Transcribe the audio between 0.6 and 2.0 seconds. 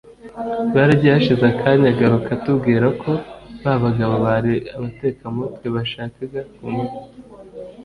baragiye hashize akanya